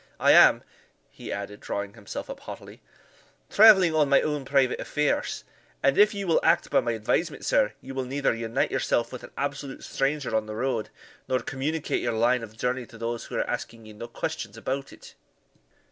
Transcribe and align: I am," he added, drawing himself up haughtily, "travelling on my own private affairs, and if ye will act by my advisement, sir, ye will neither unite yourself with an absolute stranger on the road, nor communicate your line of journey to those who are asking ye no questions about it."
I 0.19 0.31
am," 0.31 0.63
he 1.11 1.31
added, 1.31 1.59
drawing 1.59 1.93
himself 1.93 2.27
up 2.27 2.39
haughtily, 2.39 2.81
"travelling 3.51 3.93
on 3.93 4.09
my 4.09 4.19
own 4.19 4.45
private 4.45 4.79
affairs, 4.79 5.43
and 5.83 5.95
if 5.95 6.11
ye 6.15 6.25
will 6.25 6.39
act 6.41 6.71
by 6.71 6.79
my 6.79 6.93
advisement, 6.93 7.45
sir, 7.45 7.73
ye 7.81 7.91
will 7.91 8.05
neither 8.05 8.33
unite 8.33 8.71
yourself 8.71 9.13
with 9.13 9.23
an 9.23 9.29
absolute 9.37 9.83
stranger 9.83 10.35
on 10.35 10.47
the 10.47 10.55
road, 10.55 10.89
nor 11.27 11.39
communicate 11.39 12.01
your 12.01 12.13
line 12.13 12.41
of 12.41 12.57
journey 12.57 12.87
to 12.87 12.97
those 12.97 13.25
who 13.25 13.35
are 13.35 13.47
asking 13.47 13.85
ye 13.85 13.93
no 13.93 14.07
questions 14.07 14.57
about 14.57 14.91
it." 14.91 15.13